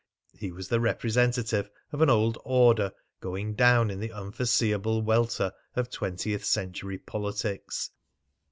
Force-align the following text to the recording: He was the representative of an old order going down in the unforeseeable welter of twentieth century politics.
He 0.33 0.51
was 0.51 0.67
the 0.67 0.79
representative 0.79 1.69
of 1.91 2.01
an 2.01 2.09
old 2.09 2.39
order 2.43 2.91
going 3.19 3.53
down 3.53 3.91
in 3.91 3.99
the 3.99 4.11
unforeseeable 4.11 5.03
welter 5.03 5.51
of 5.75 5.91
twentieth 5.91 6.43
century 6.43 6.97
politics. 6.97 7.91